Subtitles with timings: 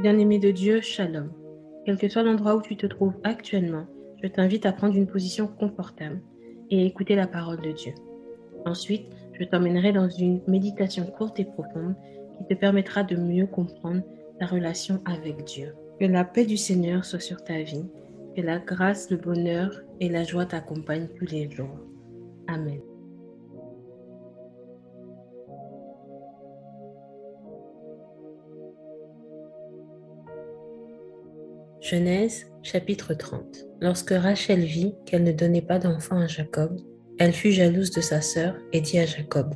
[0.00, 1.32] Bien-aimé de Dieu, shalom.
[1.84, 3.84] Quel que soit l'endroit où tu te trouves actuellement,
[4.22, 6.20] je t'invite à prendre une position confortable
[6.70, 7.94] et écouter la parole de Dieu.
[8.64, 11.96] Ensuite, je t'emmènerai dans une méditation courte et profonde
[12.38, 14.02] qui te permettra de mieux comprendre
[14.38, 15.74] ta relation avec Dieu.
[15.98, 17.90] Que la paix du Seigneur soit sur ta vie,
[18.36, 21.76] que la grâce, le bonheur et la joie t'accompagnent tous les jours.
[22.46, 22.80] Amen.
[31.88, 36.76] Genèse chapitre 30 Lorsque Rachel vit qu'elle ne donnait pas d'enfant à Jacob,
[37.18, 39.54] elle fut jalouse de sa sœur et dit à Jacob,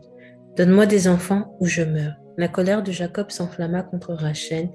[0.56, 2.14] Donne-moi des enfants ou je meurs.
[2.38, 4.70] La colère de Jacob s'enflamma contre Rachel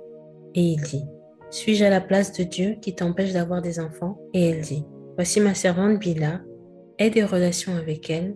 [0.54, 1.06] et il dit,
[1.50, 4.20] Suis-je à la place de Dieu qui t'empêche d'avoir des enfants?
[4.36, 6.42] Et elle dit, Voici ma servante Bila,
[7.00, 8.36] aie des relations avec elle,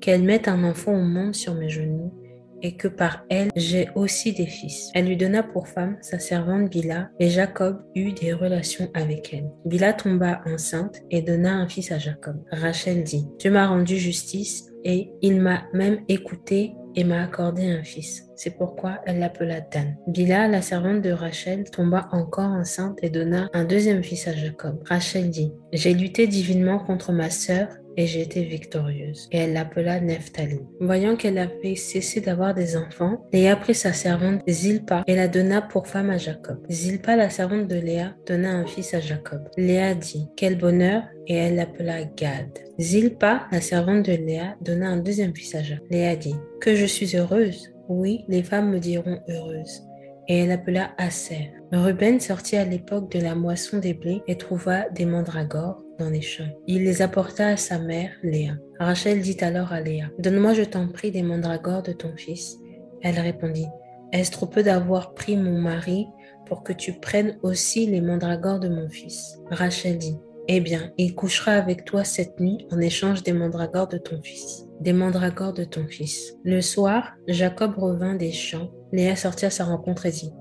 [0.00, 2.14] qu'elle mette un enfant au monde sur mes genoux
[2.62, 4.90] et que par elle j'ai aussi des fils.
[4.94, 9.50] Elle lui donna pour femme sa servante Bila, et Jacob eut des relations avec elle.
[9.64, 12.42] Bila tomba enceinte et donna un fils à Jacob.
[12.50, 17.82] Rachel dit, Dieu m'a rendu justice et il m'a même écouté et m'a accordé un
[17.82, 18.24] fils.
[18.36, 19.96] C'est pourquoi elle l'appela Dan.
[20.08, 24.82] Bila, la servante de Rachel, tomba encore enceinte et donna un deuxième fils à Jacob.
[24.86, 29.28] Rachel dit, J'ai lutté divinement contre ma sœur et été victorieuse.
[29.32, 30.60] Et elle l'appela Nephtali.
[30.80, 35.62] Voyant qu'elle avait cessé d'avoir des enfants, Léa prit sa servante Zilpa et la donna
[35.62, 36.58] pour femme à Jacob.
[36.70, 39.48] Zilpa, la servante de Léa, donna un fils à Jacob.
[39.56, 42.58] Léa dit, quel bonheur, et elle l'appela Gad.
[42.80, 45.86] Zilpa, la servante de Léa, donna un deuxième fils à Jacob.
[45.90, 47.72] Léa dit, que je suis heureuse.
[47.88, 49.82] Oui, les femmes me diront heureuse
[50.28, 51.52] et elle appela Aser.
[51.72, 56.20] Ruben sortit à l'époque de la moisson des blés et trouva des mandragores dans les
[56.20, 56.48] champs.
[56.66, 58.54] Il les apporta à sa mère, Léa.
[58.78, 62.56] Rachel dit alors à Léa, Donne-moi, je t'en prie, des mandragores de ton fils.
[63.02, 63.66] Elle répondit,
[64.12, 66.06] Est-ce trop peu d'avoir pris mon mari
[66.46, 69.38] pour que tu prennes aussi les mandragores de mon fils?
[69.50, 70.16] Rachel dit,
[70.48, 74.66] eh bien, il couchera avec toi cette nuit en échange des mandragores de ton fils.
[74.80, 76.36] Des mandragores de ton fils.
[76.42, 78.70] Le soir, Jacob revint des champs.
[78.90, 80.32] Léa sortit à sa rencontre et dit,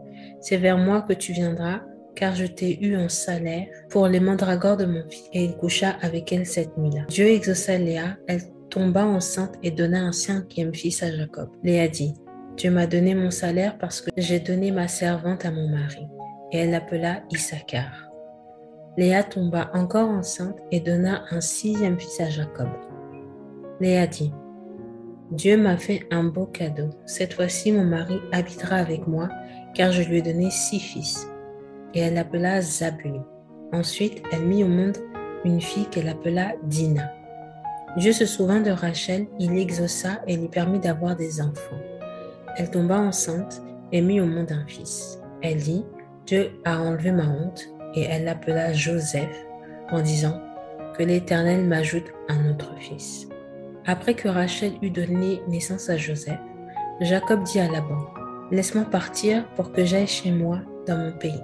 [0.41, 1.81] C'est vers moi que tu viendras,
[2.15, 5.29] car je t'ai eu en salaire pour les mandragores de mon fils.
[5.33, 7.03] Et il coucha avec elle cette nuit-là.
[7.09, 11.49] Dieu exauça Léa, elle tomba enceinte et donna un cinquième fils à Jacob.
[11.63, 12.13] Léa dit,
[12.57, 16.07] Dieu m'a donné mon salaire parce que j'ai donné ma servante à mon mari.
[16.51, 18.09] Et elle l'appela Issachar.
[18.97, 22.67] Léa tomba encore enceinte et donna un sixième fils à Jacob.
[23.79, 24.33] Léa dit,
[25.31, 26.89] Dieu m'a fait un beau cadeau.
[27.05, 29.29] Cette fois-ci, mon mari habitera avec moi,
[29.73, 31.30] car je lui ai donné six fils.
[31.93, 33.25] Et elle l'appela Zabulon.
[33.73, 34.97] Ensuite, elle mit au monde
[35.45, 37.11] une fille qu'elle appela Dina.
[37.97, 41.79] Dieu se souvint de Rachel, il l'exauça et lui permit d'avoir des enfants.
[42.57, 45.19] Elle tomba enceinte et mit au monde un fils.
[45.41, 45.83] Elle dit,
[46.25, 49.45] Dieu a enlevé ma honte et elle l'appela Joseph
[49.91, 50.39] en disant
[50.97, 53.27] que l'Éternel m'ajoute un autre fils.
[53.85, 56.39] Après que Rachel eut donné naissance à Joseph,
[57.01, 58.05] Jacob dit à Laban,
[58.51, 61.41] Laisse-moi partir pour que j'aille chez moi dans mon pays.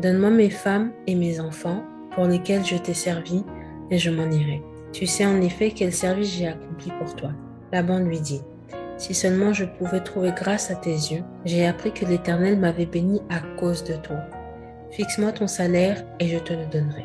[0.00, 1.82] Donne-moi mes femmes et mes enfants
[2.14, 3.44] pour lesquels je t'ai servi
[3.90, 4.62] et je m'en irai.
[4.92, 7.30] Tu sais en effet quel service j'ai accompli pour toi.
[7.72, 8.42] Laban lui dit,
[8.98, 13.20] Si seulement je pouvais trouver grâce à tes yeux, j'ai appris que l'Éternel m'avait béni
[13.30, 14.18] à cause de toi.
[14.90, 17.02] Fixe-moi ton salaire et je te le donnerai.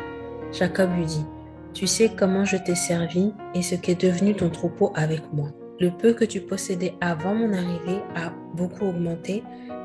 [0.52, 1.26] Jacob lui dit,
[1.74, 5.50] Tu sais comment je t'ai servi et ce qu'est devenu ton troupeau avec moi.
[5.80, 9.44] Le peu que tu possédais avant mon arrivée a beaucoup augmenté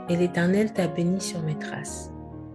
[0.08, 2.10] et l'Éternel t'a béni sur mes traces.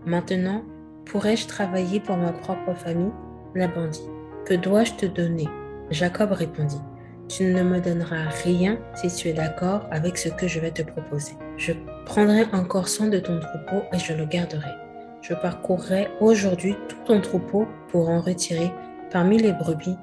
[0.06, 0.64] Maintenant,
[1.06, 3.12] pourrais-je travailler pour ma propre famille?
[3.56, 4.10] Laban dit,
[4.46, 5.48] Que dois-je te donner?
[5.90, 6.82] Jacob répondit,
[7.28, 10.82] Tu ne me donneras rien si tu es d'accord avec ce que je vais te
[10.82, 11.34] proposer.
[11.58, 11.74] Je
[12.06, 14.72] prendrai encore soin de ton troupeau et je le garderai
[15.22, 18.72] je parcourrai aujourd'hui tout ton troupeau pour en retirer
[19.12, 19.98] parmi les brebis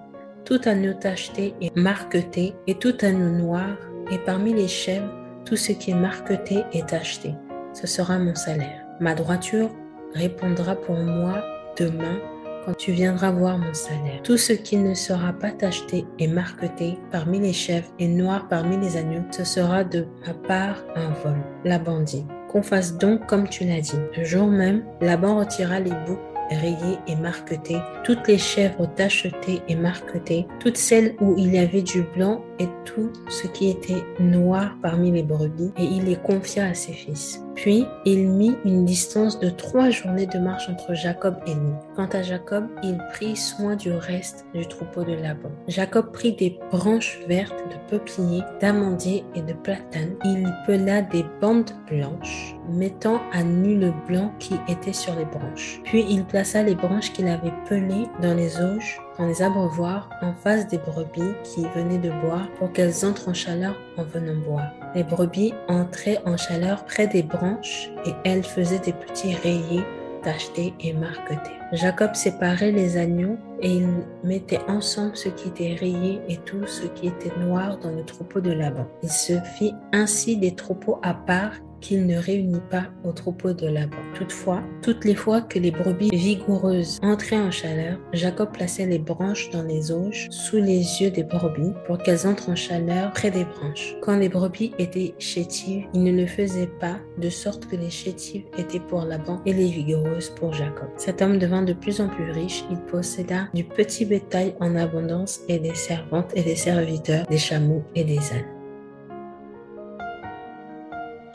[0.45, 3.69] tout agneau tacheté et marqueté et tout agneau noir,
[4.11, 5.13] et parmi les chèvres
[5.45, 7.35] tout ce qui est marqueté et tacheté.
[7.75, 8.87] Ce sera mon salaire.
[8.99, 9.69] Ma droiture
[10.15, 11.43] répondra pour moi
[11.79, 12.19] demain
[12.65, 14.21] quand tu viendras voir mon salaire.
[14.23, 18.77] Tout ce qui ne sera pas tacheté et marqueté parmi les chèvres et noir parmi
[18.77, 21.39] les agneaux, ce sera de ma part un vol.
[21.65, 23.99] La bandit qu'on fasse donc comme tu l'as dit.
[24.17, 26.19] Le jour même, Laban retira les boucs
[26.51, 31.83] rayés et marquetés, toutes les chèvres tachetées et marquetées, toutes celles où il y avait
[31.83, 36.67] du blanc et tout ce qui était noir parmi les brebis, et il les confia
[36.67, 37.43] à ses fils.
[37.55, 41.73] Puis il mit une distance de trois journées de marche entre Jacob et lui.
[41.97, 45.51] Quant à Jacob, il prit soin du reste du troupeau de Laban.
[45.67, 50.15] Jacob prit des branches vertes de peuplier, d'amandier et de platane.
[50.25, 55.81] Il pela des bandes blanches, mettant à nu le blanc qui était sur les branches.
[55.83, 60.33] Puis il plaça les branches qu'il avait pelées dans les auges dans les abreuvoirs en
[60.33, 64.71] face des brebis qui venaient de boire pour qu'elles entrent en chaleur en venant boire.
[64.95, 69.85] Les brebis entraient en chaleur près des branches et elles faisaient des petits rayés
[70.23, 71.59] tachetés et marquetés.
[71.73, 73.89] Jacob séparait les agneaux et il
[74.25, 78.41] mettait ensemble ce qui était rayé et tout ce qui était noir dans le troupeau
[78.41, 78.87] de Laban.
[79.03, 83.67] Il se fit ainsi des troupeaux à part qu'il ne réunit pas au troupeau de
[83.67, 83.97] Laban.
[84.15, 89.51] Toutefois, toutes les fois que les brebis vigoureuses entraient en chaleur, Jacob plaçait les branches
[89.51, 93.45] dans les auges sous les yeux des brebis pour qu'elles entrent en chaleur près des
[93.45, 93.97] branches.
[94.03, 98.45] Quand les brebis étaient chétives, il ne le faisait pas de sorte que les chétives
[98.57, 100.89] étaient pour Laban et les vigoureuses pour Jacob.
[100.97, 105.41] Cet homme devint de plus en plus riche, il posséda du petit bétail en abondance
[105.49, 108.58] et des servantes et des serviteurs, des chameaux et des ânes.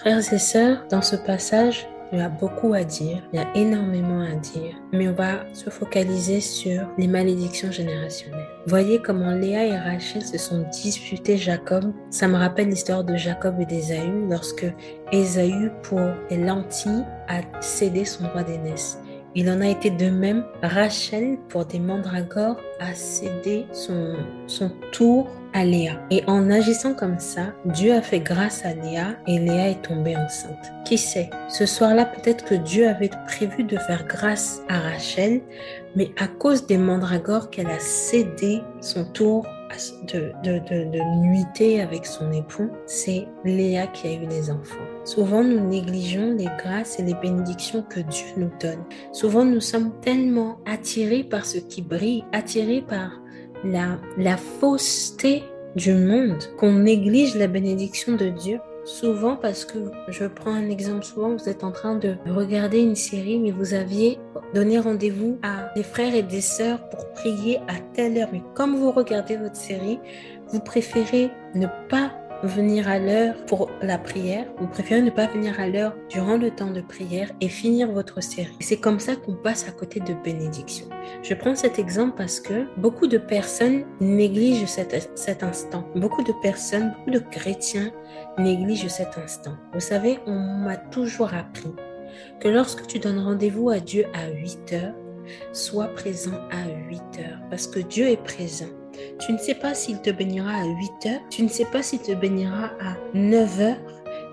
[0.04, 3.48] Frères et sœurs, dans ce passage, il y a beaucoup à dire, il y a
[3.56, 8.46] énormément à dire, mais on va se focaliser sur les malédictions générationnelles.
[8.68, 11.94] Voyez comment Léa et Rachel se sont disputés Jacob.
[12.10, 14.66] Ça me rappelle l'histoire de Jacob et d'Ésaü lorsque
[15.14, 19.00] Ésaü, pour les lentilles, a cédé son droit d'aînesse.
[19.36, 20.46] Il en a été de même.
[20.62, 24.16] Rachel, pour des mandragores, a cédé son,
[24.46, 26.00] son tour à Léa.
[26.12, 30.16] Et en agissant comme ça, Dieu a fait grâce à Léa et Léa est tombée
[30.16, 30.72] enceinte.
[30.86, 31.30] Qui sait?
[31.50, 35.42] Ce soir-là, peut-être que Dieu avait prévu de faire grâce à Rachel,
[35.96, 39.48] mais à cause des mandragores qu'elle a cédé son tour
[40.08, 44.86] de, de, nuiter avec son époux, c'est Léa qui a eu les enfants.
[45.06, 48.84] Souvent, nous négligeons les grâces et les bénédictions que Dieu nous donne.
[49.12, 53.22] Souvent, nous sommes tellement attirés par ce qui brille, attirés par
[53.64, 55.44] la fausseté
[55.76, 58.60] du monde qu'on néglige la bénédiction de Dieu.
[58.86, 59.78] Souvent parce que,
[60.10, 63.74] je prends un exemple, souvent vous êtes en train de regarder une série, mais vous
[63.74, 64.20] aviez
[64.54, 68.30] donné rendez-vous à des frères et des sœurs pour prier à telle heure.
[68.34, 70.00] Mais comme vous regardez votre série,
[70.50, 72.12] vous préférez ne pas
[72.48, 76.52] venir à l'heure pour la prière, vous préférez ne pas venir à l'heure durant le
[76.52, 78.56] temps de prière et finir votre série.
[78.60, 80.88] C'est comme ça qu'on passe à côté de bénédiction.
[81.22, 85.88] Je prends cet exemple parce que beaucoup de personnes négligent cet, cet instant.
[85.96, 87.92] Beaucoup de personnes, beaucoup de chrétiens
[88.38, 89.56] négligent cet instant.
[89.74, 91.74] Vous savez, on m'a toujours appris
[92.40, 94.96] que lorsque tu donnes rendez-vous à Dieu à 8 heures,
[95.54, 98.68] sois présent à 8 heures parce que Dieu est présent.
[99.20, 102.00] Tu ne sais pas s'il te bénira à 8 heures, tu ne sais pas s'il
[102.00, 103.78] te bénira à 9 heures,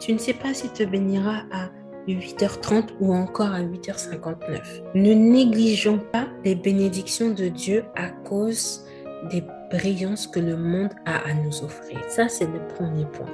[0.00, 1.68] tu ne sais pas s'il te bénira à
[2.08, 4.82] 8h30 ou encore à 8h59.
[4.94, 8.84] Ne négligeons pas les bénédictions de Dieu à cause
[9.30, 12.00] des brillances que le monde a à nous offrir.
[12.08, 13.28] Ça, c'est le premier point.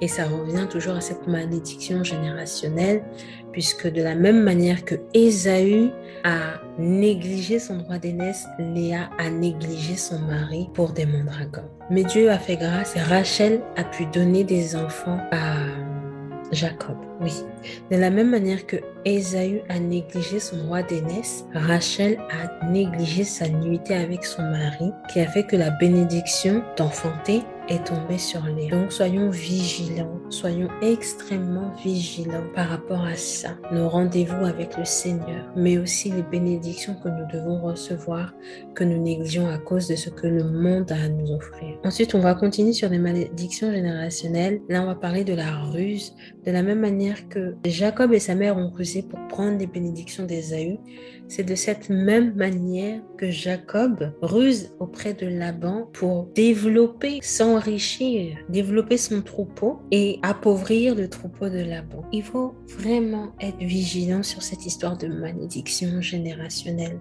[0.00, 3.02] Et ça revient toujours à cette malédiction générationnelle,
[3.52, 5.90] puisque de la même manière que Ésaü
[6.24, 11.70] a négligé son droit d'aînesse, Léa a négligé son mari pour des mandragores.
[11.90, 15.56] Mais Dieu a fait grâce et Rachel a pu donner des enfants à
[16.52, 16.96] Jacob.
[17.20, 17.32] Oui.
[17.90, 23.48] De la même manière que Ésaü a négligé son droit d'aînesse, Rachel a négligé sa
[23.48, 28.68] nuitée avec son mari, qui a fait que la bénédiction d'enfanter est tombée sur les.
[28.68, 33.56] Donc soyons vigilants, soyons extrêmement vigilants par rapport à ça.
[33.72, 38.34] Nos rendez-vous avec le Seigneur, mais aussi les bénédictions que nous devons recevoir,
[38.74, 41.78] que nous négligeons à cause de ce que le monde a à nous offrir.
[41.84, 44.60] Ensuite, on va continuer sur les malédictions générationnelles.
[44.68, 48.34] Là, on va parler de la ruse, de la même manière que Jacob et sa
[48.34, 50.78] mère ont rusé pour prendre les bénédictions d'Ésaü.
[51.30, 58.96] C'est de cette même manière que Jacob ruse auprès de Laban pour développer, s'enrichir, développer
[58.96, 62.02] son troupeau et appauvrir le troupeau de Laban.
[62.12, 66.98] Il faut vraiment être vigilant sur cette histoire de malédiction générationnelle.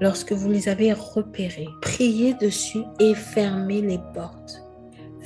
[0.00, 4.65] Lorsque vous les avez repérés, priez dessus et fermez les portes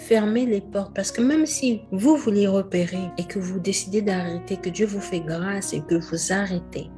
[0.01, 4.57] fermez les portes parce que même si vous voulez repérer et que vous décidez d'arrêter,
[4.57, 6.91] que Dieu vous fait grâce et que vous arrêtez,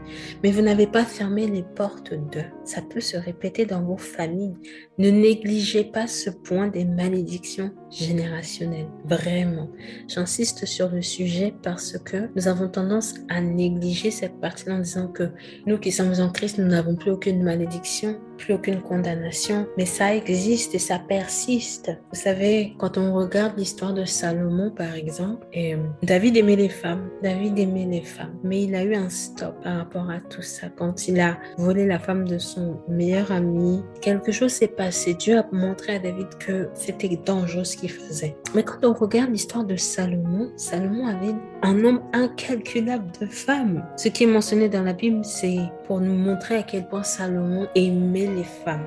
[0.42, 4.56] mais vous n'avez pas fermé les portes d'eux, ça peut se répéter dans vos familles.
[4.98, 8.90] Ne négligez pas ce point des malédictions générationnelles.
[9.04, 9.68] Vraiment,
[10.08, 15.08] j'insiste sur le sujet parce que nous avons tendance à négliger cette partie en disant
[15.08, 15.30] que
[15.66, 20.14] nous qui sommes en Christ, nous n'avons plus aucune malédiction plus aucune condamnation, mais ça
[20.14, 21.92] existe et ça persiste.
[22.12, 26.68] Vous savez, quand on regarde l'histoire de Salomon, par exemple, et euh, David aimait les
[26.68, 30.42] femmes, David aimait les femmes, mais il a eu un stop par rapport à tout
[30.42, 30.68] ça.
[30.76, 35.14] Quand il a volé la femme de son meilleur ami, quelque chose s'est passé.
[35.14, 38.36] Dieu a montré à David que c'était dangereux ce qu'il faisait.
[38.54, 43.84] Mais quand on regarde l'histoire de Salomon, Salomon avait un nombre incalculable de femmes.
[43.96, 45.60] Ce qui est mentionné dans la Bible, c'est
[45.92, 48.86] pour nous montrer à quel point Salomon aimait les femmes.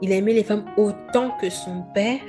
[0.00, 2.20] Il aimait les femmes autant que son père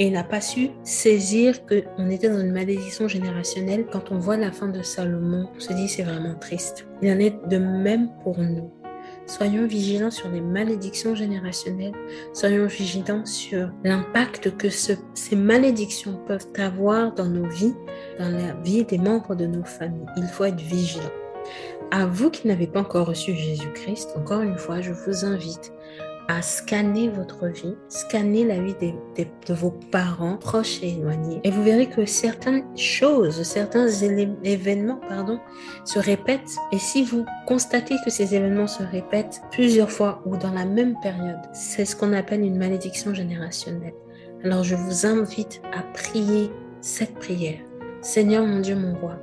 [0.00, 3.86] et n'a pas su saisir qu'on était dans une malédiction générationnelle.
[3.92, 6.88] Quand on voit la fin de Salomon, on se dit c'est vraiment triste.
[7.00, 8.72] Il en est de même pour nous.
[9.26, 11.94] Soyons vigilants sur les malédictions générationnelles.
[12.32, 17.76] Soyons vigilants sur l'impact que ces malédictions peuvent avoir dans nos vies,
[18.18, 20.06] dans la vie des membres de nos familles.
[20.16, 21.19] Il faut être vigilant.
[21.90, 25.72] À vous qui n'avez pas encore reçu Jésus-Christ, encore une fois, je vous invite
[26.30, 31.40] à scanner votre vie, scanner la vie de vos parents, proches et éloignés.
[31.42, 35.40] Et vous verrez que certaines choses, certains événements, pardon,
[35.84, 36.56] se répètent.
[36.70, 40.94] Et si vous constatez que ces événements se répètent plusieurs fois ou dans la même
[41.02, 43.94] période, c'est ce qu'on appelle une malédiction générationnelle.
[44.44, 47.58] Alors je vous invite à prier cette prière.
[48.02, 49.18] Seigneur mon Dieu, mon roi,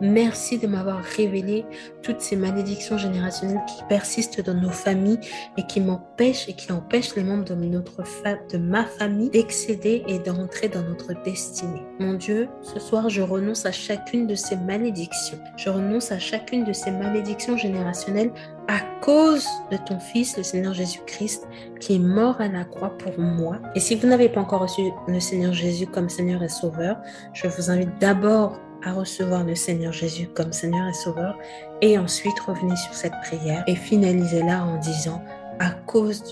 [0.00, 1.66] Merci de m'avoir révélé
[2.02, 5.20] toutes ces malédictions générationnelles qui persistent dans nos familles
[5.58, 8.02] et qui m'empêchent et qui empêchent les membres de, notre
[8.50, 11.82] de ma famille d'excéder et d'entrer dans notre destinée.
[11.98, 15.38] Mon Dieu, ce soir, je renonce à chacune de ces malédictions.
[15.56, 18.32] Je renonce à chacune de ces malédictions générationnelles
[18.68, 21.46] à cause de ton Fils, le Seigneur Jésus-Christ,
[21.80, 23.58] qui est mort à la croix pour moi.
[23.74, 26.98] Et si vous n'avez pas encore reçu le Seigneur Jésus comme Seigneur et Sauveur,
[27.32, 31.38] je vous invite d'abord à recevoir le Seigneur Jésus comme Seigneur et Sauveur
[31.82, 35.22] et ensuite revenez sur cette prière et finalisez-la en disant
[35.58, 36.22] à cause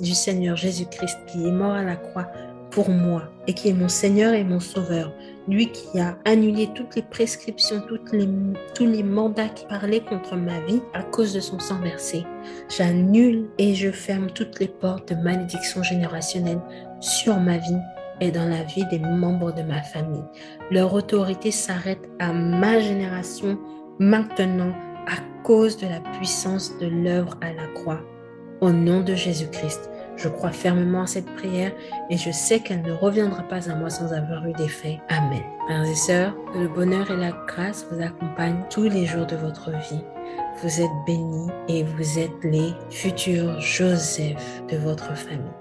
[0.00, 2.26] du, Seigneur Jésus-Christ qui est mort à la croix
[2.70, 5.12] pour moi et qui est mon Seigneur et mon Sauveur,
[5.48, 8.14] lui qui a annulé toutes les prescriptions, toutes
[8.74, 12.24] tous les mandats qui parlaient contre ma vie à cause de son sang versé.
[12.68, 16.60] J'annule et je ferme toutes les portes de malédiction générationnelle
[17.00, 17.78] sur ma vie
[18.20, 20.24] et dans la vie des membres de ma famille.
[20.70, 23.58] Leur autorité s'arrête à ma génération
[23.98, 24.72] maintenant
[25.06, 28.00] à cause de la puissance de l'œuvre à la croix.
[28.60, 31.72] Au nom de Jésus-Christ, je crois fermement à cette prière
[32.08, 35.00] et je sais qu'elle ne reviendra pas à moi sans avoir eu d'effet.
[35.08, 35.42] Amen.
[35.66, 39.36] Frères et sœurs, que le bonheur et la grâce vous accompagnent tous les jours de
[39.36, 40.04] votre vie.
[40.62, 45.54] Vous êtes bénis et vous êtes les futurs Joseph de votre famille.